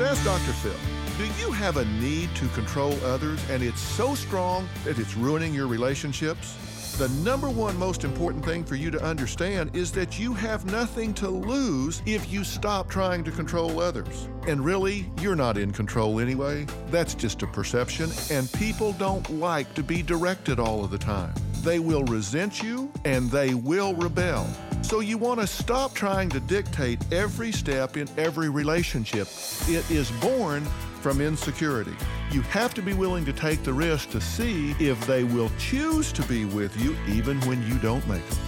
It's 0.00 0.08
Ask 0.12 0.24
Dr. 0.24 0.52
Phil. 0.52 0.72
Do 1.18 1.24
you 1.42 1.50
have 1.50 1.76
a 1.76 1.84
need 1.84 2.32
to 2.36 2.46
control 2.50 2.92
others 3.04 3.42
and 3.50 3.64
it's 3.64 3.80
so 3.80 4.14
strong 4.14 4.68
that 4.84 4.96
it's 4.96 5.16
ruining 5.16 5.52
your 5.52 5.66
relationships? 5.66 6.94
The 6.98 7.08
number 7.24 7.50
one 7.50 7.76
most 7.76 8.04
important 8.04 8.44
thing 8.44 8.62
for 8.62 8.76
you 8.76 8.92
to 8.92 9.02
understand 9.02 9.74
is 9.74 9.90
that 9.92 10.16
you 10.16 10.34
have 10.34 10.66
nothing 10.66 11.12
to 11.14 11.28
lose 11.28 12.00
if 12.06 12.32
you 12.32 12.44
stop 12.44 12.88
trying 12.88 13.24
to 13.24 13.32
control 13.32 13.80
others. 13.80 14.28
And 14.46 14.64
really, 14.64 15.10
you're 15.20 15.34
not 15.34 15.58
in 15.58 15.72
control 15.72 16.20
anyway. 16.20 16.64
That's 16.90 17.14
just 17.14 17.42
a 17.42 17.48
perception, 17.48 18.08
and 18.30 18.52
people 18.52 18.92
don't 18.92 19.28
like 19.30 19.74
to 19.74 19.82
be 19.82 20.02
directed 20.02 20.60
all 20.60 20.84
of 20.84 20.92
the 20.92 20.98
time. 20.98 21.34
They 21.64 21.80
will 21.80 22.04
resent 22.04 22.62
you 22.62 22.92
and 23.04 23.28
they 23.32 23.54
will 23.54 23.94
rebel. 23.94 24.46
So 24.82 25.00
you 25.00 25.18
want 25.18 25.40
to 25.40 25.46
stop 25.46 25.94
trying 25.94 26.28
to 26.30 26.40
dictate 26.40 27.00
every 27.12 27.52
step 27.52 27.96
in 27.96 28.08
every 28.16 28.48
relationship. 28.48 29.28
It 29.68 29.88
is 29.90 30.10
born 30.12 30.64
from 31.00 31.20
insecurity. 31.20 31.94
You 32.30 32.42
have 32.42 32.74
to 32.74 32.82
be 32.82 32.92
willing 32.92 33.24
to 33.26 33.32
take 33.32 33.62
the 33.62 33.72
risk 33.72 34.10
to 34.10 34.20
see 34.20 34.72
if 34.80 35.06
they 35.06 35.24
will 35.24 35.50
choose 35.58 36.12
to 36.12 36.22
be 36.22 36.44
with 36.46 36.78
you 36.80 36.96
even 37.06 37.40
when 37.42 37.64
you 37.66 37.78
don't 37.78 38.06
make 38.08 38.26
them. 38.28 38.38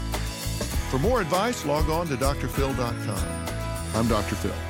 For 0.90 0.98
more 0.98 1.20
advice, 1.20 1.64
log 1.64 1.88
on 1.88 2.08
to 2.08 2.16
drphil.com. 2.16 3.46
I'm 3.94 4.08
Dr. 4.08 4.34
Phil. 4.34 4.69